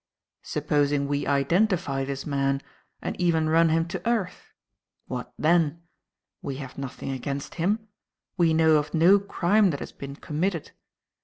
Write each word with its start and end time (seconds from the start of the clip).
Supposing 0.41 1.07
we 1.07 1.27
identify 1.27 2.03
this 2.05 2.25
man 2.25 2.63
and 3.03 3.15
even 3.21 3.49
run 3.49 3.69
him 3.69 3.87
to 3.89 4.09
earth? 4.09 4.51
What 5.05 5.31
then? 5.37 5.83
We 6.41 6.55
have 6.55 6.75
nothing 6.75 7.11
against 7.11 7.53
him. 7.61 7.87
We 8.35 8.51
know 8.51 8.77
of 8.77 8.95
no 8.95 9.19
crime 9.19 9.69
that 9.69 9.79
has 9.79 9.91
been 9.91 10.15
committed. 10.15 10.71